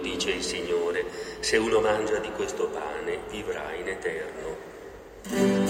dice 0.00 0.30
il 0.30 0.42
Signore, 0.42 1.04
se 1.40 1.56
uno 1.56 1.80
mangia 1.80 2.18
di 2.18 2.30
questo 2.32 2.66
pane 2.68 3.20
vivrà 3.30 3.72
in 3.74 3.88
eterno. 3.88 5.69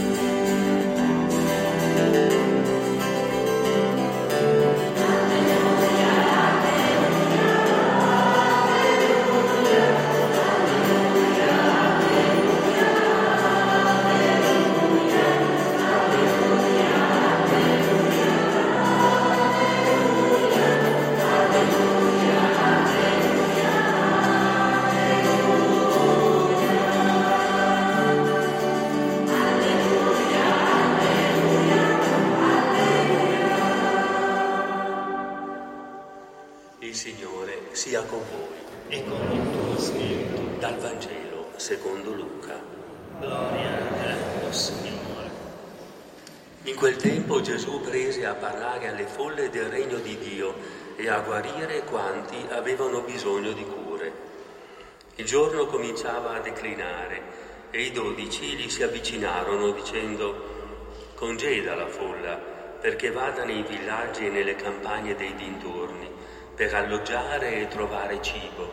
Giorno 55.30 55.66
cominciava 55.66 56.34
a 56.34 56.40
declinare 56.40 57.22
e 57.70 57.82
i 57.82 57.92
dodici 57.92 58.46
gli 58.56 58.68
si 58.68 58.82
avvicinarono 58.82 59.70
dicendo 59.70 61.12
congeda 61.14 61.76
la 61.76 61.86
folla 61.86 62.34
perché 62.34 63.12
vada 63.12 63.44
nei 63.44 63.62
villaggi 63.62 64.26
e 64.26 64.30
nelle 64.30 64.56
campagne 64.56 65.14
dei 65.14 65.32
dintorni 65.36 66.10
per 66.56 66.74
alloggiare 66.74 67.60
e 67.60 67.68
trovare 67.68 68.20
cibo. 68.20 68.72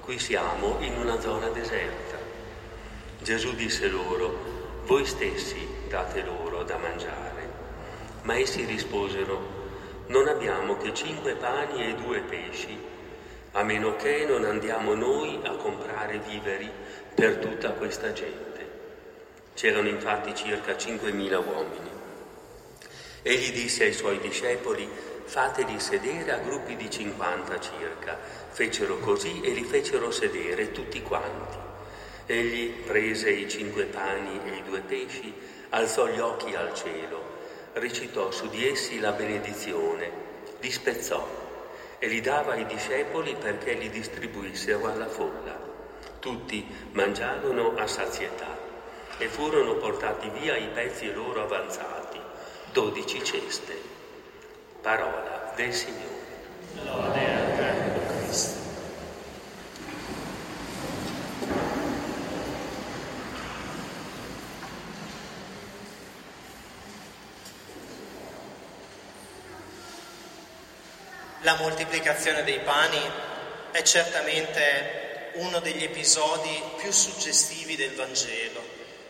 Qui 0.00 0.20
siamo 0.20 0.76
in 0.78 0.96
una 0.98 1.18
zona 1.18 1.48
deserta. 1.48 2.16
Gesù 3.20 3.56
disse 3.56 3.88
loro, 3.88 4.84
voi 4.84 5.04
stessi 5.04 5.66
date 5.88 6.22
loro 6.22 6.62
da 6.62 6.76
mangiare. 6.76 7.48
Ma 8.22 8.38
essi 8.38 8.64
risposero, 8.64 9.57
non 10.08 10.28
abbiamo 10.28 10.76
che 10.76 10.94
cinque 10.94 11.34
pani 11.34 11.86
e 11.86 11.94
due 11.94 12.20
pesci 12.20 12.96
a 13.52 13.62
meno 13.62 13.96
che 13.96 14.24
non 14.26 14.44
andiamo 14.44 14.94
noi 14.94 15.40
a 15.42 15.56
comprare 15.56 16.18
viveri 16.18 16.70
per 17.14 17.36
tutta 17.36 17.72
questa 17.72 18.12
gente. 18.12 18.46
C'erano 19.54 19.88
infatti 19.88 20.34
circa 20.34 20.72
5.000 20.72 21.44
uomini. 21.44 21.90
Egli 23.22 23.52
disse 23.52 23.84
ai 23.84 23.92
suoi 23.92 24.20
discepoli, 24.20 24.88
fateli 25.24 25.80
sedere 25.80 26.32
a 26.32 26.38
gruppi 26.38 26.76
di 26.76 26.88
50 26.88 27.60
circa. 27.60 28.18
Fecero 28.50 28.98
così 28.98 29.40
e 29.40 29.50
li 29.50 29.64
fecero 29.64 30.10
sedere 30.10 30.70
tutti 30.70 31.02
quanti. 31.02 31.56
Egli 32.26 32.70
prese 32.84 33.30
i 33.30 33.48
cinque 33.48 33.84
pani 33.84 34.40
e 34.44 34.56
i 34.56 34.62
due 34.62 34.80
pesci, 34.80 35.34
alzò 35.70 36.06
gli 36.06 36.20
occhi 36.20 36.54
al 36.54 36.74
cielo, 36.74 37.27
recitò 37.74 38.30
su 38.30 38.48
di 38.48 38.66
essi 38.68 38.98
la 39.00 39.12
benedizione, 39.12 40.10
li 40.60 40.70
spezzò 40.70 41.26
e 41.98 42.06
li 42.06 42.20
dava 42.20 42.52
ai 42.52 42.66
discepoli 42.66 43.34
perché 43.34 43.74
li 43.74 43.90
distribuissero 43.90 44.86
alla 44.86 45.08
folla. 45.08 45.66
Tutti 46.18 46.66
mangiarono 46.92 47.74
a 47.76 47.86
sazietà 47.86 48.56
e 49.18 49.28
furono 49.28 49.74
portati 49.74 50.30
via 50.30 50.56
i 50.56 50.68
pezzi 50.68 51.12
loro 51.12 51.42
avanzati, 51.42 52.20
dodici 52.72 53.22
ceste. 53.24 53.74
Parola 54.80 55.52
del 55.56 55.72
Signore. 55.72 57.27
La 71.42 71.54
moltiplicazione 71.54 72.42
dei 72.42 72.58
pani 72.58 73.00
è 73.70 73.82
certamente 73.82 75.30
uno 75.34 75.60
degli 75.60 75.84
episodi 75.84 76.60
più 76.78 76.90
suggestivi 76.90 77.76
del 77.76 77.94
Vangelo, 77.94 78.60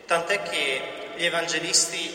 tant'è 0.05 0.43
che 0.43 1.13
gli 1.17 1.25
evangelisti 1.25 2.15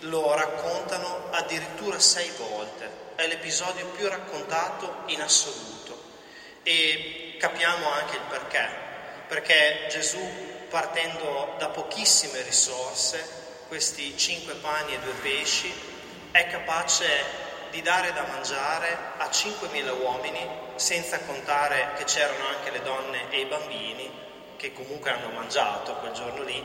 lo 0.00 0.34
raccontano 0.34 1.30
addirittura 1.30 1.98
sei 1.98 2.30
volte, 2.36 2.90
è 3.14 3.26
l'episodio 3.26 3.86
più 3.86 4.06
raccontato 4.06 5.04
in 5.06 5.22
assoluto. 5.22 5.98
E 6.62 7.36
capiamo 7.38 7.90
anche 7.90 8.16
il 8.16 8.22
perché, 8.28 8.68
perché 9.28 9.86
Gesù 9.88 10.20
partendo 10.68 11.54
da 11.58 11.68
pochissime 11.68 12.42
risorse, 12.42 13.26
questi 13.68 14.14
cinque 14.18 14.54
pani 14.56 14.92
e 14.92 14.98
due 14.98 15.14
pesci, 15.22 15.72
è 16.32 16.48
capace 16.48 17.06
di 17.74 17.82
dare 17.82 18.12
da 18.12 18.22
mangiare 18.28 18.96
a 19.16 19.26
5.000 19.26 20.00
uomini, 20.00 20.48
senza 20.76 21.18
contare 21.22 21.94
che 21.96 22.04
c'erano 22.04 22.46
anche 22.46 22.70
le 22.70 22.80
donne 22.82 23.28
e 23.30 23.40
i 23.40 23.46
bambini 23.46 24.08
che 24.56 24.72
comunque 24.72 25.10
hanno 25.10 25.30
mangiato 25.30 25.94
quel 25.96 26.12
giorno 26.12 26.44
lì 26.44 26.64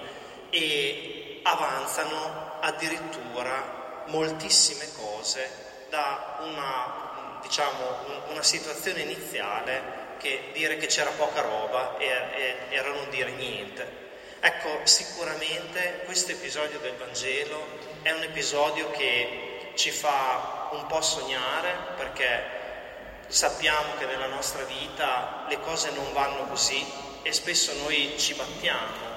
e 0.52 1.40
avanzano 1.42 2.58
addirittura 2.60 4.04
moltissime 4.06 4.86
cose 4.96 5.88
da 5.90 6.38
una, 6.42 7.40
diciamo, 7.42 8.28
una 8.30 8.44
situazione 8.44 9.02
iniziale 9.02 9.98
che 10.20 10.52
dire 10.54 10.78
che 10.78 10.86
c'era 10.86 11.10
poca 11.10 11.42
roba 11.42 11.98
era 11.98 12.90
non 12.90 13.10
dire 13.10 13.32
niente. 13.32 14.08
Ecco, 14.42 14.82
sicuramente 14.84 16.02
questo 16.06 16.34
episodio 16.34 16.78
del 16.78 16.94
Vangelo 16.98 17.66
è 18.04 18.12
un 18.12 18.22
episodio 18.22 18.92
che 18.92 19.50
ci 19.80 19.92
fa 19.92 20.68
un 20.72 20.86
po' 20.88 21.00
sognare 21.00 21.74
perché 21.96 22.44
sappiamo 23.28 23.96
che 23.98 24.06
nella 24.08 24.28
nostra 24.28 24.64
vita 24.64 25.46
le 25.48 25.58
cose 25.62 25.92
non 25.92 26.12
vanno 26.12 26.44
così 26.48 26.86
e 27.22 27.32
spesso 27.32 27.72
noi 27.76 28.14
ci 28.18 28.34
battiamo 28.34 29.08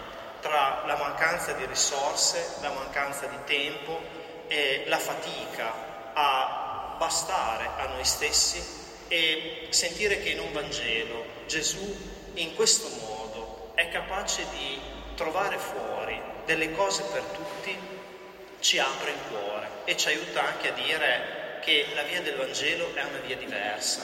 tra 0.40 0.84
la 0.86 0.94
mancanza 0.96 1.50
di 1.54 1.66
risorse, 1.66 2.58
la 2.60 2.70
mancanza 2.70 3.26
di 3.26 3.38
tempo 3.44 4.00
e 4.46 4.84
la 4.86 5.00
fatica 5.00 6.12
a 6.14 6.94
bastare 6.96 7.68
a 7.78 7.86
noi 7.88 8.04
stessi 8.04 8.62
e 9.08 9.66
sentire 9.70 10.22
che 10.22 10.28
in 10.28 10.38
un 10.38 10.52
Vangelo 10.52 11.24
Gesù 11.48 12.30
in 12.34 12.54
questo 12.54 12.88
modo 13.04 13.72
è 13.74 13.88
capace 13.88 14.46
di 14.50 14.80
trovare 15.16 15.58
fuori 15.58 16.22
delle 16.44 16.70
cose 16.70 17.02
per 17.10 17.22
tutti, 17.22 17.76
ci 18.62 18.78
apre 18.78 19.10
il 19.10 19.18
cuore 19.28 19.68
e 19.84 19.96
ci 19.96 20.06
aiuta 20.06 20.46
anche 20.46 20.68
a 20.68 20.72
dire 20.72 21.58
che 21.60 21.86
la 21.94 22.02
via 22.02 22.22
del 22.22 22.36
Vangelo 22.36 22.94
è 22.94 23.02
una 23.02 23.18
via 23.18 23.36
diversa. 23.36 24.02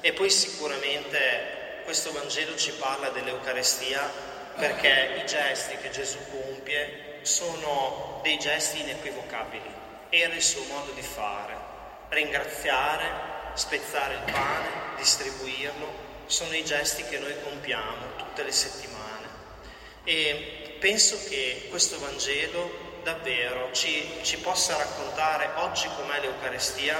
E 0.00 0.12
poi 0.14 0.30
sicuramente 0.30 1.80
questo 1.84 2.10
Vangelo 2.12 2.56
ci 2.56 2.72
parla 2.72 3.10
dell'Eucarestia 3.10 4.00
perché 4.56 5.20
i 5.22 5.26
gesti 5.26 5.76
che 5.76 5.90
Gesù 5.90 6.18
compie 6.30 7.18
sono 7.22 8.20
dei 8.22 8.38
gesti 8.38 8.80
inequivocabili, 8.80 9.70
era 10.08 10.34
il 10.34 10.42
suo 10.42 10.64
modo 10.64 10.90
di 10.92 11.02
fare, 11.02 11.54
ringraziare, 12.08 13.04
spezzare 13.54 14.14
il 14.14 14.32
pane, 14.32 14.68
distribuirlo, 14.96 16.06
sono 16.26 16.54
i 16.54 16.64
gesti 16.64 17.04
che 17.04 17.18
noi 17.18 17.34
compiamo 17.42 18.16
tutte 18.16 18.42
le 18.42 18.52
settimane. 18.52 19.26
E 20.04 20.76
penso 20.80 21.18
che 21.28 21.66
questo 21.68 21.98
Vangelo 21.98 22.87
davvero 23.02 23.70
ci, 23.72 24.20
ci 24.22 24.38
possa 24.38 24.76
raccontare 24.76 25.50
oggi 25.56 25.88
com'è 25.96 26.20
l'Eucarestia, 26.20 26.96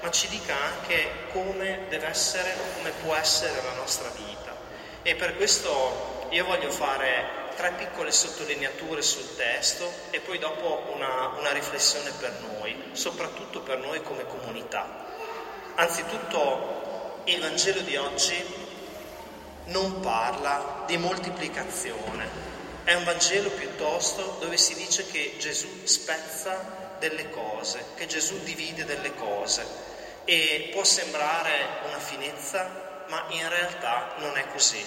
ma 0.00 0.10
ci 0.10 0.28
dica 0.28 0.54
anche 0.54 1.26
come 1.32 1.86
deve 1.88 2.06
essere, 2.06 2.54
come 2.76 2.90
può 3.02 3.14
essere 3.14 3.60
la 3.62 3.72
nostra 3.72 4.08
vita. 4.10 4.56
E 5.02 5.14
per 5.14 5.36
questo 5.36 6.26
io 6.30 6.44
voglio 6.44 6.70
fare 6.70 7.46
tre 7.56 7.72
piccole 7.72 8.12
sottolineature 8.12 9.02
sul 9.02 9.34
testo 9.36 9.90
e 10.10 10.20
poi 10.20 10.38
dopo 10.38 10.92
una, 10.94 11.32
una 11.38 11.50
riflessione 11.52 12.12
per 12.20 12.32
noi, 12.40 12.90
soprattutto 12.92 13.60
per 13.60 13.78
noi 13.78 14.02
come 14.02 14.26
comunità. 14.26 15.06
Anzitutto 15.74 17.22
il 17.24 17.40
Vangelo 17.40 17.80
di 17.80 17.96
oggi 17.96 18.66
non 19.66 20.00
parla 20.00 20.84
di 20.86 20.96
moltiplicazione, 20.96 22.28
è 22.88 22.94
un 22.94 23.04
Vangelo 23.04 23.50
piuttosto 23.50 24.38
dove 24.40 24.56
si 24.56 24.74
dice 24.74 25.06
che 25.08 25.34
Gesù 25.38 25.84
spezza 25.84 26.96
delle 26.98 27.28
cose, 27.28 27.84
che 27.94 28.06
Gesù 28.06 28.42
divide 28.44 28.86
delle 28.86 29.14
cose 29.14 29.62
e 30.24 30.70
può 30.72 30.82
sembrare 30.84 31.82
una 31.86 31.98
finezza, 31.98 33.04
ma 33.08 33.26
in 33.28 33.46
realtà 33.46 34.14
non 34.20 34.38
è 34.38 34.46
così. 34.52 34.82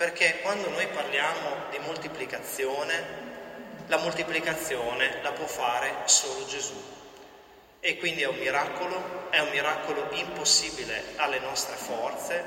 perché 0.00 0.40
quando 0.40 0.70
noi 0.70 0.86
parliamo 0.86 1.68
di 1.70 1.78
moltiplicazione, 1.78 3.04
la 3.86 3.98
moltiplicazione 3.98 5.20
la 5.22 5.32
può 5.32 5.46
fare 5.46 5.92
solo 6.06 6.46
Gesù. 6.46 6.82
E 7.80 7.98
quindi 7.98 8.22
è 8.22 8.26
un 8.26 8.36
miracolo, 8.36 9.28
è 9.30 9.40
un 9.40 9.50
miracolo 9.50 10.08
impossibile 10.12 11.12
alle 11.16 11.38
nostre 11.40 11.76
forze, 11.76 12.44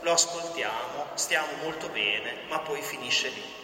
lo 0.00 0.12
ascoltiamo, 0.12 1.08
stiamo 1.14 1.52
molto 1.62 1.88
bene, 1.88 2.40
ma 2.48 2.58
poi 2.60 2.82
finisce 2.82 3.28
lì. 3.28 3.62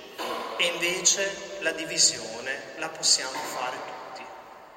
E 0.57 0.65
invece 0.65 1.59
la 1.61 1.73
divisione 1.73 2.75
la 2.77 2.89
possiamo 2.89 3.39
fare 3.39 3.77
tutti. 3.77 4.25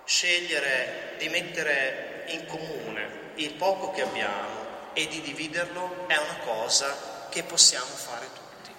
Scegliere 0.06 1.16
di 1.18 1.30
mettere 1.30 2.26
in 2.28 2.46
comune 2.46 3.32
il 3.36 3.54
poco 3.54 3.92
che 3.92 4.02
abbiamo 4.02 4.92
e 4.94 5.08
di 5.08 5.22
dividerlo 5.22 6.08
è 6.08 6.18
una 6.18 6.38
cosa 6.46 7.28
che 7.30 7.44
possiamo 7.44 7.86
fare 7.86 8.28
tutti. 8.34 8.72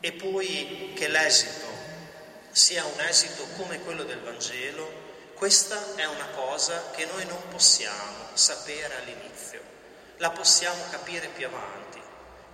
E 0.00 0.12
poi 0.12 0.92
che 0.94 1.08
l'esito 1.08 1.66
sia 2.50 2.84
un 2.84 3.00
esito 3.00 3.46
come 3.56 3.80
quello 3.80 4.04
del 4.04 4.20
Vangelo, 4.20 5.08
questa 5.34 5.94
è 5.96 6.04
una 6.06 6.28
cosa 6.34 6.90
che 6.90 7.06
noi 7.06 7.24
non 7.26 7.42
possiamo 7.48 8.28
sapere 8.34 8.96
all'inizio, 8.96 9.60
la 10.18 10.30
possiamo 10.30 10.82
capire 10.90 11.28
più 11.28 11.46
avanti. 11.46 12.00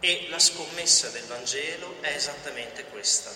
E 0.01 0.27
la 0.29 0.39
scommessa 0.39 1.09
del 1.09 1.25
Vangelo 1.25 1.97
è 2.01 2.09
esattamente 2.09 2.85
questa. 2.87 3.31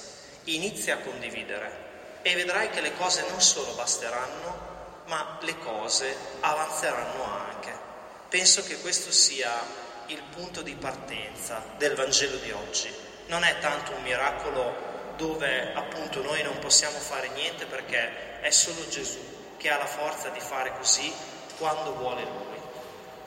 Inizia 0.45 0.95
a 0.95 0.99
condividere 0.99 1.89
e 2.23 2.35
vedrai 2.35 2.71
che 2.71 2.81
le 2.81 2.95
cose 2.97 3.25
non 3.29 3.41
solo 3.41 3.73
basteranno, 3.73 4.69
ma 5.07 5.39
le 5.43 5.59
cose 5.59 6.15
avanzeranno 6.41 7.25
anche. 7.25 7.73
Penso 8.29 8.63
che 8.63 8.79
questo 8.79 9.11
sia 9.11 9.51
il 10.07 10.23
punto 10.35 10.63
di 10.63 10.75
partenza 10.75 11.65
del 11.77 11.95
Vangelo 11.95 12.37
di 12.37 12.51
oggi. 12.51 12.93
Non 13.27 13.43
è 13.45 13.59
tanto 13.59 13.93
un 13.93 14.03
miracolo 14.03 14.89
dove 15.17 15.73
appunto 15.75 16.23
noi 16.23 16.43
non 16.43 16.59
possiamo 16.59 16.99
fare 16.99 17.29
niente 17.29 17.67
perché 17.67 18.41
è 18.41 18.51
solo 18.51 18.87
Gesù 18.89 19.19
che 19.57 19.69
ha 19.71 19.77
la 19.77 19.87
forza 19.87 20.31
di 20.31 20.41
fare 20.41 20.73
così 20.77 21.13
quando 21.59 21.95
vuole 21.95 22.23
Lui, 22.23 22.50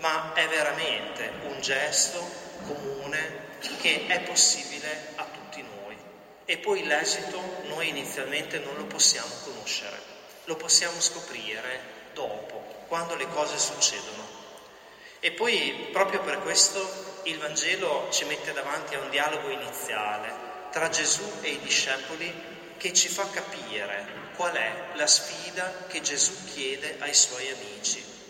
ma 0.03 0.33
è 0.33 0.45
veramente 0.49 1.31
un 1.43 1.61
gesto 1.61 2.19
comune 2.65 3.51
che 3.79 4.05
è 4.07 4.19
possibile 4.19 5.13
a 5.15 5.23
tutti 5.23 5.61
noi. 5.61 5.95
E 6.43 6.57
poi 6.57 6.85
l'esito 6.85 7.41
noi 7.67 7.87
inizialmente 7.87 8.59
non 8.59 8.75
lo 8.75 8.83
possiamo 8.83 9.33
conoscere, 9.45 9.97
lo 10.43 10.57
possiamo 10.57 10.99
scoprire 10.99 11.79
dopo, 12.13 12.83
quando 12.87 13.15
le 13.15 13.29
cose 13.29 13.57
succedono. 13.57 14.27
E 15.21 15.31
poi 15.31 15.87
proprio 15.93 16.19
per 16.19 16.41
questo 16.41 17.21
il 17.23 17.37
Vangelo 17.37 18.09
ci 18.11 18.25
mette 18.25 18.51
davanti 18.51 18.95
a 18.95 18.99
un 18.99 19.09
dialogo 19.09 19.47
iniziale 19.47 20.33
tra 20.71 20.89
Gesù 20.89 21.23
e 21.39 21.51
i 21.51 21.59
discepoli 21.61 22.75
che 22.75 22.91
ci 22.91 23.07
fa 23.07 23.25
capire 23.29 24.31
qual 24.35 24.51
è 24.51 24.95
la 24.95 25.07
sfida 25.07 25.85
che 25.87 26.01
Gesù 26.01 26.33
chiede 26.53 26.97
ai 26.99 27.13
suoi 27.13 27.49
amici. 27.49 28.22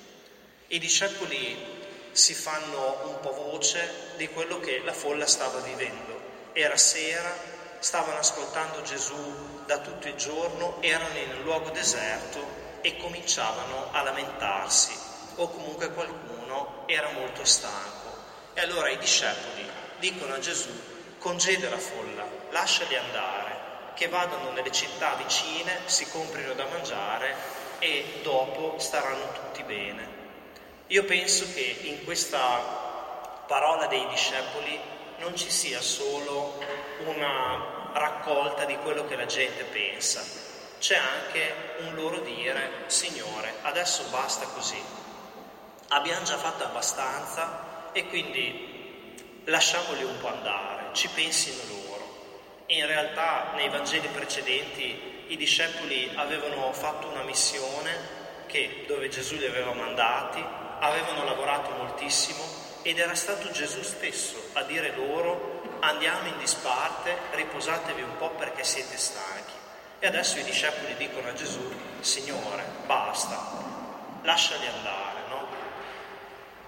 I 0.68 0.80
discepoli 0.80 1.82
si 2.12 2.34
fanno 2.34 3.02
un 3.06 3.20
po' 3.20 3.34
voce 3.34 4.14
di 4.16 4.30
quello 4.30 4.60
che 4.60 4.82
la 4.84 4.94
folla 4.94 5.28
stava 5.28 5.60
vivendo. 5.60 6.20
Era 6.54 6.78
sera, 6.78 7.36
stavano 7.80 8.20
ascoltando 8.20 8.82
Gesù 8.82 9.66
da 9.66 9.80
tutto 9.80 10.08
il 10.08 10.16
giorno, 10.16 10.78
erano 10.82 11.18
in 11.18 11.36
un 11.38 11.44
luogo 11.44 11.70
deserto 11.70 12.62
e 12.82 12.98
cominciavano 12.98 13.90
a 13.92 14.04
lamentarsi 14.04 14.94
o 15.36 15.50
comunque 15.50 15.92
qualcuno 15.92 16.84
era 16.88 17.10
molto 17.12 17.44
stanco. 17.44 18.12
E 18.54 18.62
allora 18.62 18.90
i 18.90 18.98
discepoli 18.98 19.68
dicono 20.00 20.36
a 20.36 20.40
Gesù, 20.40 20.72
congede 21.20 21.70
la 21.70 21.78
folla, 21.78 22.26
lasciali 22.52 22.96
andare, 22.96 23.92
che 23.96 24.08
vadano 24.08 24.52
nelle 24.52 24.72
città 24.72 25.16
vicine, 25.16 25.82
si 25.86 26.08
comprino 26.10 26.54
da 26.54 26.66
mangiare 26.68 27.36
e 27.80 28.20
dopo 28.24 28.80
staranno 28.80 29.32
tutti 29.34 29.64
bene. 29.64 30.23
Io 30.94 31.06
penso 31.06 31.52
che 31.56 31.76
in 31.86 32.04
questa 32.04 33.44
parola 33.48 33.88
dei 33.88 34.08
discepoli 34.10 34.80
non 35.18 35.36
ci 35.36 35.50
sia 35.50 35.82
solo 35.82 36.64
una 37.06 37.90
raccolta 37.94 38.66
di 38.66 38.78
quello 38.78 39.08
che 39.08 39.16
la 39.16 39.26
gente 39.26 39.64
pensa, 39.64 40.24
c'è 40.78 40.96
anche 40.96 41.56
un 41.80 41.96
loro 41.96 42.20
dire, 42.20 42.84
Signore, 42.86 43.56
adesso 43.64 44.04
basta 44.12 44.46
così, 44.46 44.80
abbiamo 45.88 46.24
già 46.26 46.38
fatto 46.38 46.64
abbastanza 46.64 47.90
e 47.92 48.06
quindi 48.10 49.42
lasciamoli 49.46 50.04
un 50.04 50.20
po' 50.20 50.28
andare, 50.28 50.94
ci 50.94 51.08
pensino 51.08 51.58
loro. 51.70 52.66
In 52.68 52.86
realtà 52.86 53.54
nei 53.56 53.70
Vangeli 53.70 54.10
precedenti 54.10 55.26
i 55.30 55.38
discepoli 55.38 56.12
avevano 56.14 56.72
fatto 56.72 57.08
una 57.08 57.24
missione 57.24 58.22
che, 58.54 58.84
dove 58.86 59.10
Gesù 59.10 59.36
li 59.36 59.48
aveva 59.48 59.74
mandati, 59.74 60.46
avevano 60.80 61.24
lavorato 61.24 61.72
moltissimo 61.72 62.44
ed 62.84 63.00
era 63.00 63.16
stato 63.16 63.50
Gesù 63.50 63.82
stesso 63.82 64.50
a 64.54 64.62
dire 64.62 64.94
loro 64.96 65.80
andiamo 65.80 66.28
in 66.28 66.38
disparte, 66.38 67.18
riposatevi 67.32 68.04
un 68.04 68.16
po' 68.18 68.30
perché 68.30 68.64
siete 68.64 68.96
stanchi. 68.96 69.54
E 69.98 70.06
adesso 70.06 70.38
i 70.38 70.44
discepoli 70.44 70.96
dicono 70.98 71.30
a 71.30 71.34
Gesù, 71.34 71.62
Signore, 72.02 72.64
basta, 72.86 74.22
lasciali 74.22 74.68
andare, 74.68 75.20
no? 75.30 75.48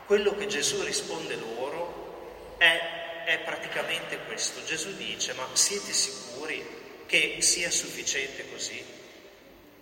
Quello 0.08 0.36
che 0.36 0.48
Gesù 0.48 0.82
risponde 0.82 1.36
loro 1.36 2.56
è, 2.58 3.26
è 3.26 3.40
praticamente 3.40 4.18
questo. 4.26 4.64
Gesù 4.64 4.96
dice, 4.96 5.34
ma 5.34 5.48
siete 5.54 5.94
sicuri 5.94 7.04
che 7.06 7.38
sia 7.42 7.70
sufficiente 7.70 8.50
così? 8.50 9.05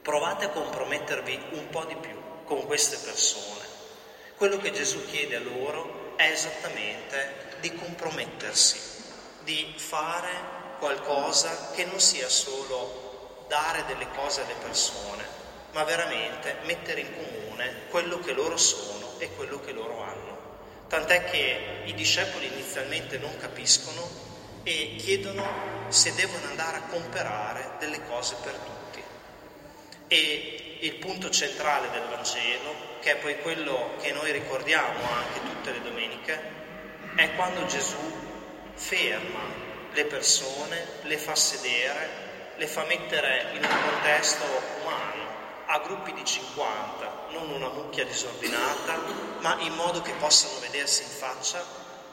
Provate 0.03 0.45
a 0.45 0.49
compromettervi 0.49 1.39
un 1.53 1.69
po' 1.69 1.85
di 1.85 1.95
più 1.95 2.21
con 2.45 2.63
queste 2.67 2.97
persone 2.97 3.63
quello 4.43 4.57
che 4.57 4.73
Gesù 4.73 5.05
chiede 5.05 5.37
a 5.37 5.39
loro 5.39 6.15
è 6.17 6.29
esattamente 6.29 7.55
di 7.61 7.73
compromettersi, 7.75 8.77
di 9.43 9.73
fare 9.77 10.31
qualcosa 10.79 11.71
che 11.73 11.85
non 11.85 12.01
sia 12.01 12.27
solo 12.27 13.45
dare 13.47 13.85
delle 13.85 14.07
cose 14.13 14.41
alle 14.41 14.55
persone, 14.61 15.23
ma 15.71 15.85
veramente 15.85 16.57
mettere 16.63 16.99
in 16.99 17.13
comune 17.15 17.83
quello 17.89 18.19
che 18.19 18.33
loro 18.33 18.57
sono 18.57 19.13
e 19.19 19.29
quello 19.33 19.61
che 19.61 19.71
loro 19.71 20.01
hanno. 20.01 20.37
Tant'è 20.89 21.23
che 21.23 21.83
i 21.85 21.93
discepoli 21.93 22.47
inizialmente 22.47 23.17
non 23.19 23.37
capiscono 23.37 24.05
e 24.63 24.95
chiedono 24.97 25.45
se 25.87 26.13
devono 26.15 26.47
andare 26.47 26.77
a 26.77 26.87
comprare 26.89 27.75
delle 27.79 28.05
cose 28.07 28.35
per 28.43 28.53
tutti. 28.55 28.82
E 30.07 30.77
il 30.79 30.95
punto 30.95 31.29
centrale 31.29 31.89
del 31.91 32.03
Vangelo 32.09 32.91
che 33.03 33.11
è 33.11 33.17
poi 33.17 33.37
quello 33.41 33.97
che 34.01 34.13
noi 34.13 34.31
ricordiamo 34.31 35.11
anche 35.11 35.41
tutte 35.41 35.73
le 35.73 35.81
domeniche, 35.81 36.41
è 37.15 37.35
quando 37.35 37.65
Gesù 37.65 37.97
ferma 38.75 39.41
le 39.91 40.05
persone, 40.05 40.87
le 41.01 41.17
fa 41.17 41.35
sedere, 41.35 42.53
le 42.55 42.65
fa 42.65 42.85
mettere 42.85 43.51
in 43.55 43.63
un 43.63 43.81
contesto 43.89 44.45
umano, 44.81 45.21
a 45.65 45.79
gruppi 45.79 46.13
di 46.13 46.23
50, 46.23 47.27
non 47.31 47.49
una 47.49 47.67
mucchia 47.67 48.05
disordinata, 48.05 49.01
ma 49.39 49.57
in 49.59 49.73
modo 49.73 50.01
che 50.01 50.13
possano 50.13 50.59
vedersi 50.59 51.03
in 51.03 51.09
faccia, 51.09 51.61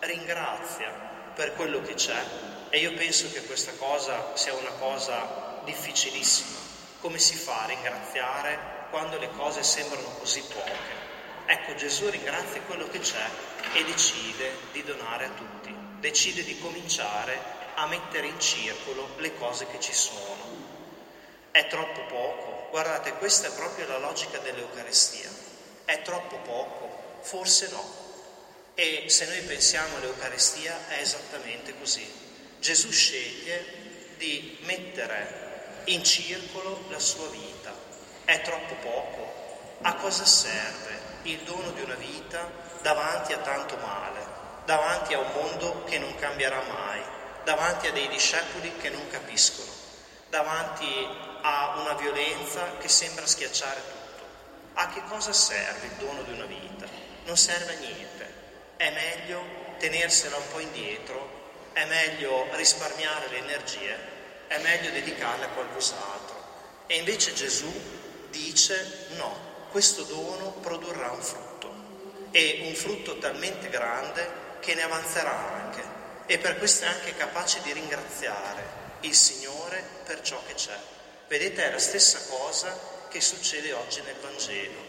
ringrazia 0.01 0.91
per 1.37 1.55
quello 1.55 1.81
che 1.83 1.95
c'è 1.95 2.21
e 2.69 2.79
io 2.79 2.95
penso 2.95 3.31
che 3.31 3.45
questa 3.45 3.73
cosa 3.79 4.33
sia 4.35 4.55
una 4.55 4.73
cosa 4.79 5.61
difficilissima. 5.65 6.59
Come 7.01 7.19
si 7.19 7.35
fa 7.35 7.63
a 7.63 7.67
ringraziare 7.67 8.59
quando 8.91 9.19
le 9.19 9.31
cose 9.31 9.63
sembrano 9.63 10.09
così 10.19 10.43
poche. 10.43 11.09
Ecco, 11.47 11.75
Gesù 11.75 12.09
ringrazia 12.11 12.61
quello 12.63 12.87
che 12.89 12.99
c'è 12.99 13.27
e 13.73 13.85
decide 13.85 14.53
di 14.73 14.85
donare 14.85 15.25
a 15.25 15.31
tutti, 15.31 15.75
decide 15.99 16.45
di 16.45 16.59
cominciare 16.59 17.41
a 17.75 17.87
mettere 17.87 18.27
in 18.27 18.39
circolo 18.39 19.15
le 19.17 19.35
cose 19.37 19.67
che 19.67 19.81
ci 19.81 19.95
sono. 19.95 20.69
È 21.51 21.67
troppo 21.69 22.03
poco? 22.03 22.69
Guardate, 22.71 23.15
questa 23.15 23.49
è 23.49 23.53
proprio 23.53 23.87
la 23.89 23.99
logica 23.99 24.39
dell'Eucarestia. 24.39 25.29
È 25.87 26.03
troppo 26.03 26.37
poco? 26.41 27.19
Forse 27.23 27.69
no. 27.71 28.09
E 28.75 29.05
se 29.09 29.27
noi 29.27 29.41
pensiamo 29.41 29.97
all'Eucarestia 29.97 30.89
è 30.89 31.01
esattamente 31.01 31.77
così. 31.79 32.07
Gesù 32.59 32.91
sceglie 32.93 33.65
di 34.19 34.59
mettere 34.61 35.50
in 35.85 36.05
circolo 36.05 36.85
la 36.89 36.99
sua 36.99 37.29
vita 37.29 37.73
è 38.25 38.41
troppo 38.43 38.75
poco. 38.75 39.39
A 39.83 39.95
cosa 39.95 40.25
serve 40.25 40.99
il 41.23 41.39
dono 41.41 41.71
di 41.71 41.83
una 41.83 41.95
vita 41.95 42.51
davanti 42.83 43.33
a 43.33 43.39
tanto 43.39 43.77
male, 43.77 44.21
davanti 44.65 45.15
a 45.15 45.19
un 45.19 45.33
mondo 45.33 45.85
che 45.85 45.99
non 45.99 46.15
cambierà 46.17 46.63
mai, 46.63 47.01
davanti 47.45 47.89
a 47.89 47.93
dei 47.93 48.09
discepoli 48.09 48.77
che 48.77 48.91
non 48.91 49.09
capiscono, 49.09 49.71
davanti 50.29 51.09
a 51.43 51.81
una 51.81 51.95
violenza 51.95 52.77
che 52.79 52.89
sembra 52.89 53.27
schiacciare 53.27 53.81
tutto? 53.81 54.25
A 54.75 54.89
che 54.89 55.03
cosa 55.09 55.33
serve 55.33 55.87
il 55.87 55.93
dono 55.95 56.23
di 56.23 56.33
una 56.33 56.45
vita? 56.45 56.87
Non 57.25 57.37
serve 57.37 57.75
a 57.75 57.79
niente. 57.79 58.39
È 58.77 58.91
meglio 58.91 59.43
tenersela 59.79 60.37
un 60.37 60.49
po' 60.53 60.61
indietro 60.61 61.39
è 61.73 61.85
meglio 61.87 62.47
risparmiare 62.57 63.29
le 63.29 63.39
energie, 63.39 63.99
è 64.51 64.59
meglio 64.59 64.91
dedicarle 64.91 65.45
a 65.45 65.51
qualcos'altro. 65.51 66.35
E 66.89 66.97
invece 66.97 67.33
Gesù 67.35 67.73
dice 68.31 69.07
no, 69.11 69.69
questo 69.71 70.03
dono 70.03 70.51
produrrà 70.61 71.13
un 71.13 71.23
frutto 71.23 71.73
e 72.33 72.63
un 72.65 72.75
frutto 72.75 73.19
talmente 73.19 73.69
grande 73.69 74.59
che 74.59 74.75
ne 74.75 74.83
avanzerà 74.83 75.53
anche 75.55 75.83
e 76.27 76.39
per 76.39 76.59
questo 76.59 76.85
è 76.85 76.89
anche 76.89 77.15
capace 77.15 77.61
di 77.63 77.73
ringraziare 77.73 78.79
il 79.03 79.15
Signore 79.15 79.85
per 80.05 80.21
ciò 80.21 80.43
che 80.45 80.55
c'è. 80.55 80.77
Vedete, 81.29 81.69
è 81.69 81.71
la 81.71 81.79
stessa 81.79 82.19
cosa 82.29 82.77
che 83.09 83.21
succede 83.21 83.73
oggi 83.73 84.01
nel 84.03 84.17
Vangelo. 84.21 84.89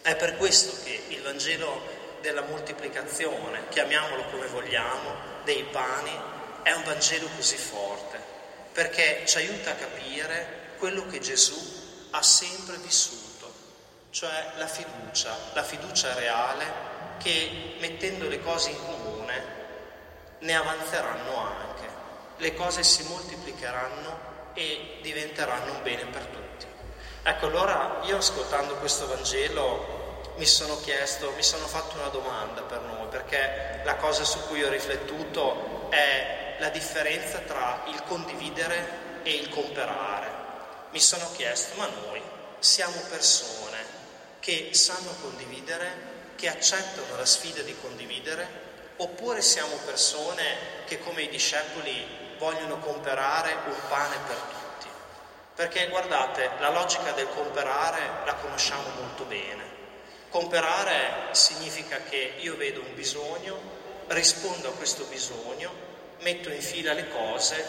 È 0.00 0.16
per 0.16 0.38
questo 0.38 0.74
che 0.82 1.02
il 1.08 1.20
Vangelo 1.20 2.16
della 2.22 2.42
moltiplicazione, 2.42 3.68
chiamiamolo 3.68 4.24
come 4.30 4.46
vogliamo, 4.46 5.14
dei 5.44 5.64
pani, 5.64 6.36
è 6.62 6.72
un 6.72 6.84
Vangelo 6.84 7.28
così 7.36 7.56
forte, 7.56 7.87
perché 8.78 9.22
ci 9.26 9.38
aiuta 9.38 9.72
a 9.72 9.74
capire 9.74 10.74
quello 10.78 11.04
che 11.08 11.18
Gesù 11.18 11.58
ha 12.12 12.22
sempre 12.22 12.76
vissuto, 12.76 13.52
cioè 14.10 14.52
la 14.56 14.68
fiducia, 14.68 15.36
la 15.52 15.64
fiducia 15.64 16.14
reale 16.14 16.64
che 17.18 17.74
mettendo 17.80 18.28
le 18.28 18.40
cose 18.40 18.70
in 18.70 18.76
comune 18.76 19.42
ne 20.38 20.54
avanzeranno 20.54 21.36
anche, 21.38 21.88
le 22.36 22.54
cose 22.54 22.84
si 22.84 23.02
moltiplicheranno 23.02 24.52
e 24.54 25.00
diventeranno 25.02 25.72
un 25.72 25.82
bene 25.82 26.04
per 26.04 26.26
tutti. 26.26 26.66
Ecco, 27.24 27.46
allora 27.46 28.02
io 28.04 28.18
ascoltando 28.18 28.76
questo 28.76 29.08
Vangelo 29.08 30.22
mi 30.36 30.46
sono 30.46 30.78
chiesto, 30.82 31.32
mi 31.32 31.42
sono 31.42 31.66
fatto 31.66 31.96
una 31.96 32.10
domanda 32.10 32.62
per 32.62 32.82
noi, 32.82 33.08
perché 33.08 33.80
la 33.82 33.96
cosa 33.96 34.22
su 34.22 34.38
cui 34.46 34.62
ho 34.62 34.68
riflettuto 34.68 35.90
è 35.90 36.46
la 36.58 36.68
differenza 36.70 37.38
tra 37.38 37.84
il 37.86 38.02
condividere 38.04 39.20
e 39.22 39.34
il 39.34 39.48
comperare. 39.48 40.26
Mi 40.90 41.00
sono 41.00 41.30
chiesto, 41.36 41.76
ma 41.76 41.86
noi 41.86 42.20
siamo 42.58 43.00
persone 43.08 43.96
che 44.40 44.70
sanno 44.72 45.14
condividere, 45.20 46.16
che 46.36 46.48
accettano 46.48 47.16
la 47.16 47.26
sfida 47.26 47.62
di 47.62 47.76
condividere, 47.80 48.66
oppure 48.96 49.42
siamo 49.42 49.76
persone 49.84 50.84
che 50.86 50.98
come 51.00 51.22
i 51.22 51.28
discepoli 51.28 52.34
vogliono 52.38 52.78
comperare 52.78 53.54
un 53.66 53.76
pane 53.88 54.16
per 54.26 54.36
tutti? 54.36 54.88
Perché 55.54 55.88
guardate, 55.88 56.50
la 56.58 56.70
logica 56.70 57.12
del 57.12 57.28
comperare 57.28 58.24
la 58.24 58.34
conosciamo 58.34 58.88
molto 59.00 59.24
bene. 59.24 59.76
Comperare 60.30 61.28
significa 61.32 61.98
che 62.08 62.34
io 62.38 62.56
vedo 62.56 62.80
un 62.80 62.94
bisogno, 62.94 63.58
rispondo 64.08 64.68
a 64.68 64.72
questo 64.72 65.04
bisogno, 65.04 65.88
metto 66.20 66.50
in 66.50 66.60
fila 66.60 66.92
le 66.92 67.08
cose, 67.08 67.64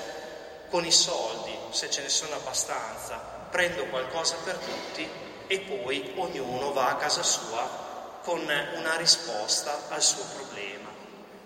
con 0.70 0.86
i 0.86 0.92
soldi, 0.92 1.58
se 1.72 1.90
ce 1.90 2.02
ne 2.02 2.10
sono 2.10 2.36
abbastanza, 2.36 3.16
prendo 3.50 3.86
qualcosa 3.86 4.36
per 4.44 4.56
tutti 4.56 5.08
e 5.48 5.60
poi 5.60 6.14
ognuno 6.16 6.72
va 6.72 6.90
a 6.90 6.96
casa 6.96 7.24
sua 7.24 8.20
con 8.24 8.42
una 8.42 8.96
risposta 8.98 9.88
al 9.90 10.02
suo 10.02 10.24
problema. 10.36 10.90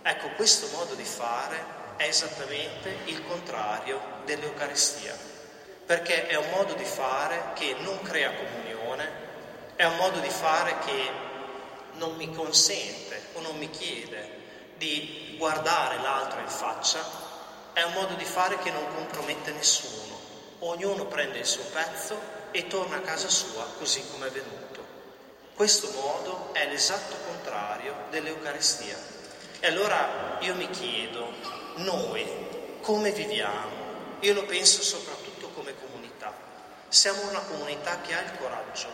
Ecco, 0.01 0.29
questo 0.35 0.67
modo 0.75 0.95
di 0.95 1.05
fare 1.05 1.81
è 1.95 2.03
esattamente 2.03 2.97
il 3.05 3.25
contrario 3.25 4.01
dell'Eucaristia, 4.25 5.17
perché 5.85 6.27
è 6.27 6.35
un 6.35 6.49
modo 6.49 6.73
di 6.73 6.83
fare 6.83 7.51
che 7.53 7.75
non 7.79 8.01
crea 8.01 8.33
comunione, 8.33 9.11
è 9.75 9.85
un 9.85 9.95
modo 9.95 10.19
di 10.19 10.29
fare 10.29 10.75
che 10.85 11.09
non 11.93 12.15
mi 12.15 12.33
consente 12.33 13.27
o 13.33 13.41
non 13.41 13.57
mi 13.57 13.69
chiede 13.69 14.41
di 14.77 15.22
guardare 15.43 15.97
l'altro 15.97 16.39
in 16.39 16.47
faccia, 16.47 17.03
è 17.73 17.81
un 17.81 17.91
modo 17.91 18.13
di 18.13 18.23
fare 18.23 18.57
che 18.59 18.71
non 18.71 18.95
compromette 18.95 19.51
nessuno. 19.51 20.17
Ognuno 20.59 21.05
prende 21.07 21.39
il 21.39 21.45
suo 21.45 21.65
pezzo 21.65 22.17
e 22.51 22.67
torna 22.67 22.95
a 22.95 23.01
casa 23.01 23.27
sua 23.27 23.67
così 23.77 24.01
come 24.09 24.27
è 24.27 24.31
venuto. 24.31 24.85
Questo 25.53 25.91
modo 25.99 26.53
è 26.53 26.65
l'esatto 26.69 27.17
contrario 27.27 27.93
dell'Eucaristia. 28.09 28.97
E 29.59 29.67
allora 29.67 30.37
io 30.39 30.55
mi 30.55 30.69
chiedo, 30.69 31.33
noi 31.75 32.25
come 32.79 33.11
viviamo? 33.11 33.81
Io 34.21 34.33
lo 34.33 34.45
penso 34.45 34.81
soprattutto 34.81 35.49
come 35.49 35.75
comunità. 35.77 36.33
Siamo 36.87 37.21
una 37.27 37.41
comunità 37.41 37.99
che 37.99 38.13
ha 38.13 38.21
il 38.21 38.37
coraggio 38.37 38.87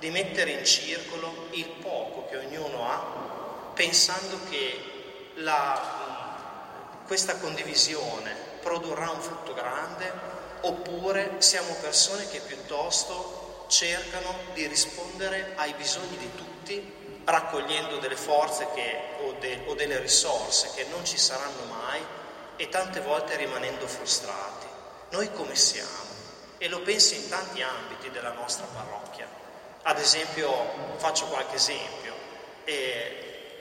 di 0.00 0.10
mettere 0.10 0.50
in 0.50 0.64
circolo 0.64 1.46
il 1.52 1.68
poco 1.80 2.26
che 2.26 2.38
ognuno 2.38 2.90
ha, 2.90 3.70
pensando 3.74 4.40
che 4.50 4.92
la, 5.36 7.02
questa 7.06 7.36
condivisione 7.36 8.34
produrrà 8.62 9.10
un 9.10 9.20
frutto 9.20 9.54
grande, 9.54 10.12
oppure 10.62 11.36
siamo 11.38 11.74
persone 11.80 12.28
che 12.28 12.40
piuttosto 12.40 13.66
cercano 13.68 14.34
di 14.52 14.66
rispondere 14.66 15.52
ai 15.56 15.72
bisogni 15.74 16.16
di 16.16 16.30
tutti, 16.34 17.20
raccogliendo 17.24 17.98
delle 17.98 18.16
forze 18.16 18.68
che, 18.74 18.98
o, 19.20 19.32
de, 19.40 19.64
o 19.66 19.74
delle 19.74 19.98
risorse 19.98 20.70
che 20.74 20.86
non 20.90 21.04
ci 21.04 21.18
saranno 21.18 21.64
mai 21.64 22.04
e 22.56 22.68
tante 22.68 23.00
volte 23.00 23.36
rimanendo 23.36 23.86
frustrati. 23.86 24.66
Noi 25.10 25.32
come 25.32 25.54
siamo? 25.54 26.10
E 26.58 26.68
lo 26.68 26.80
penso 26.82 27.14
in 27.14 27.28
tanti 27.28 27.62
ambiti 27.62 28.10
della 28.10 28.32
nostra 28.32 28.66
parrocchia. 28.66 29.26
Ad 29.82 29.98
esempio, 29.98 30.94
faccio 30.96 31.26
qualche 31.26 31.56
esempio. 31.56 32.14
E 32.64 33.11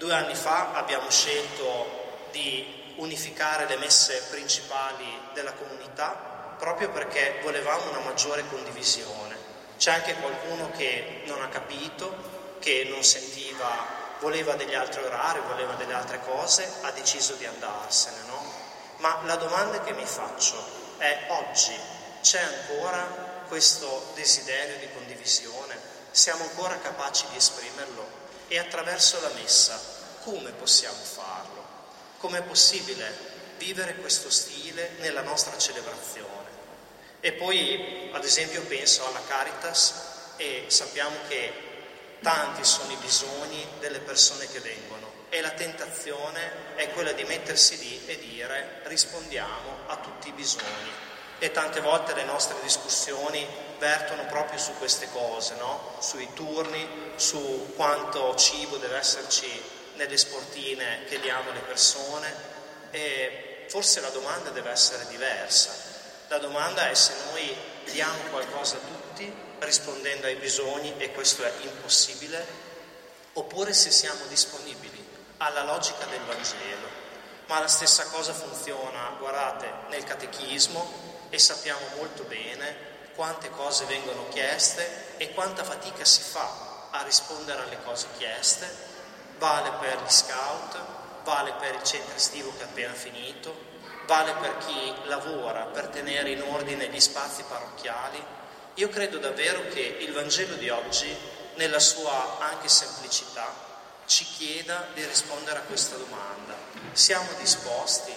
due 0.01 0.15
anni 0.15 0.33
fa 0.33 0.73
abbiamo 0.73 1.11
scelto 1.11 2.25
di 2.31 2.95
unificare 2.95 3.67
le 3.67 3.77
messe 3.77 4.19
principali 4.31 5.05
della 5.35 5.53
comunità 5.53 6.55
proprio 6.57 6.89
perché 6.89 7.39
volevamo 7.43 7.91
una 7.91 7.99
maggiore 7.99 8.43
condivisione. 8.49 9.37
C'è 9.77 9.91
anche 9.91 10.15
qualcuno 10.15 10.71
che 10.71 11.21
non 11.25 11.39
ha 11.43 11.49
capito, 11.49 12.57
che 12.59 12.87
non 12.89 13.03
sentiva, 13.03 13.69
voleva 14.19 14.55
degli 14.55 14.73
altri 14.73 15.03
orari, 15.03 15.39
voleva 15.47 15.73
delle 15.73 15.93
altre 15.93 16.19
cose, 16.21 16.67
ha 16.81 16.89
deciso 16.91 17.35
di 17.35 17.45
andarsene, 17.45 18.23
no? 18.25 18.43
Ma 18.97 19.21
la 19.25 19.35
domanda 19.35 19.81
che 19.81 19.93
mi 19.93 20.05
faccio 20.05 20.63
è 20.97 21.27
oggi 21.27 21.75
c'è 22.21 22.41
ancora 22.41 23.43
questo 23.47 24.11
desiderio 24.15 24.77
di 24.77 24.91
condivisione? 24.93 25.91
siamo 26.11 26.43
ancora 26.43 26.77
capaci 26.79 27.25
di 27.31 27.37
esprimerlo 27.37 28.10
e 28.51 28.59
attraverso 28.59 29.17
la 29.21 29.31
messa 29.35 29.79
come 30.23 30.51
possiamo 30.51 31.01
farlo? 31.01 31.63
Com'è 32.17 32.41
possibile 32.41 33.09
vivere 33.57 33.95
questo 33.95 34.29
stile 34.29 34.95
nella 34.99 35.21
nostra 35.21 35.57
celebrazione? 35.57 36.49
E 37.21 37.31
poi, 37.31 38.09
ad 38.11 38.25
esempio, 38.25 38.61
penso 38.63 39.07
alla 39.07 39.21
Caritas 39.25 39.93
e 40.35 40.65
sappiamo 40.67 41.15
che 41.29 41.53
tanti 42.19 42.65
sono 42.65 42.91
i 42.91 42.97
bisogni 42.97 43.65
delle 43.79 43.99
persone 43.99 44.45
che 44.47 44.59
vengono 44.59 45.09
e 45.29 45.39
la 45.39 45.51
tentazione 45.51 46.75
è 46.75 46.89
quella 46.89 47.13
di 47.13 47.23
mettersi 47.23 47.77
lì 47.77 48.05
e 48.05 48.19
dire 48.19 48.81
rispondiamo 48.83 49.87
a 49.87 49.95
tutti 49.95 50.27
i 50.27 50.33
bisogni 50.33 50.91
e 51.39 51.51
tante 51.51 51.79
volte 51.79 52.13
le 52.15 52.25
nostre 52.25 52.57
discussioni 52.61 53.47
vertono 53.81 54.27
proprio 54.27 54.59
su 54.59 54.77
queste 54.77 55.09
cose, 55.09 55.55
no? 55.55 55.97
sui 56.01 56.31
turni, 56.35 56.87
su 57.15 57.73
quanto 57.75 58.35
cibo 58.35 58.77
deve 58.77 58.97
esserci 58.97 59.49
nelle 59.95 60.17
sportine 60.17 61.03
che 61.09 61.19
diamo 61.19 61.49
alle 61.49 61.61
persone 61.61 62.31
e 62.91 63.65
forse 63.69 63.99
la 63.99 64.09
domanda 64.09 64.51
deve 64.51 64.69
essere 64.69 65.07
diversa. 65.07 65.73
La 66.27 66.37
domanda 66.37 66.91
è 66.91 66.93
se 66.93 67.13
noi 67.31 67.57
diamo 67.91 68.19
qualcosa 68.29 68.75
a 68.75 68.79
tutti 68.79 69.33
rispondendo 69.61 70.27
ai 70.27 70.35
bisogni 70.35 70.93
e 70.97 71.11
questo 71.11 71.43
è 71.43 71.51
impossibile, 71.61 72.45
oppure 73.33 73.73
se 73.73 73.89
siamo 73.89 74.25
disponibili 74.27 75.03
alla 75.37 75.63
logica 75.63 76.05
del 76.05 76.21
Vangelo. 76.21 76.99
Ma 77.47 77.59
la 77.59 77.67
stessa 77.67 78.05
cosa 78.05 78.31
funziona, 78.31 79.15
guardate, 79.17 79.67
nel 79.89 80.03
catechismo, 80.03 81.09
e 81.29 81.39
sappiamo 81.39 81.81
molto 81.95 82.23
bene 82.23 82.89
quante 83.15 83.49
cose 83.51 83.85
vengono 83.85 84.27
chieste 84.29 85.17
e 85.17 85.33
quanta 85.33 85.63
fatica 85.63 86.05
si 86.05 86.21
fa 86.21 86.89
a 86.91 87.03
rispondere 87.03 87.63
alle 87.63 87.81
cose 87.83 88.07
chieste. 88.17 88.89
Vale 89.37 89.71
per 89.79 90.01
gli 90.03 90.09
scout, 90.09 90.77
vale 91.23 91.53
per 91.59 91.75
il 91.75 91.83
centro 91.83 92.15
estivo 92.15 92.53
che 92.55 92.63
è 92.63 92.65
appena 92.65 92.93
finito, 92.93 93.55
vale 94.05 94.33
per 94.33 94.57
chi 94.59 94.93
lavora 95.05 95.65
per 95.65 95.87
tenere 95.87 96.31
in 96.31 96.41
ordine 96.43 96.89
gli 96.89 96.99
spazi 96.99 97.43
parrocchiali. 97.43 98.23
Io 98.75 98.89
credo 98.89 99.17
davvero 99.17 99.67
che 99.69 99.81
il 99.81 100.13
Vangelo 100.13 100.55
di 100.55 100.69
oggi, 100.69 101.15
nella 101.55 101.79
sua 101.79 102.39
anche 102.39 102.69
semplicità, 102.69 103.69
ci 104.05 104.25
chieda 104.25 104.87
di 104.93 105.05
rispondere 105.05 105.59
a 105.59 105.63
questa 105.63 105.95
domanda. 105.95 106.55
Siamo 106.91 107.29
disposti 107.39 108.13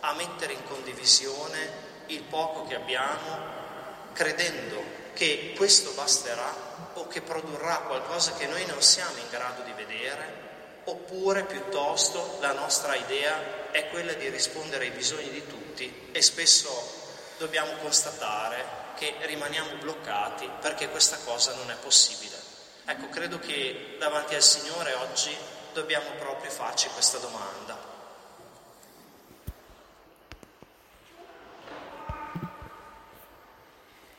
a 0.00 0.12
mettere 0.14 0.52
in 0.52 0.64
condivisione 0.68 1.84
il 2.06 2.22
poco 2.22 2.64
che 2.66 2.76
abbiamo, 2.76 3.55
credendo 4.16 4.82
che 5.12 5.52
questo 5.54 5.92
basterà 5.92 6.90
o 6.94 7.06
che 7.06 7.20
produrrà 7.20 7.80
qualcosa 7.80 8.32
che 8.32 8.46
noi 8.46 8.64
non 8.64 8.80
siamo 8.80 9.18
in 9.18 9.28
grado 9.30 9.62
di 9.62 9.72
vedere, 9.72 10.44
oppure 10.84 11.44
piuttosto 11.44 12.38
la 12.40 12.52
nostra 12.52 12.94
idea 12.94 13.70
è 13.70 13.88
quella 13.88 14.14
di 14.14 14.28
rispondere 14.30 14.84
ai 14.84 14.90
bisogni 14.90 15.30
di 15.30 15.46
tutti 15.46 16.08
e 16.12 16.22
spesso 16.22 16.68
dobbiamo 17.36 17.72
constatare 17.82 18.84
che 18.96 19.14
rimaniamo 19.20 19.76
bloccati 19.76 20.48
perché 20.60 20.88
questa 20.88 21.18
cosa 21.24 21.54
non 21.54 21.70
è 21.70 21.74
possibile. 21.74 22.36
Ecco, 22.86 23.08
credo 23.10 23.38
che 23.38 23.96
davanti 23.98 24.34
al 24.34 24.42
Signore 24.42 24.94
oggi 24.94 25.36
dobbiamo 25.72 26.10
proprio 26.18 26.50
farci 26.50 26.88
questa 26.88 27.18
domanda. 27.18 27.65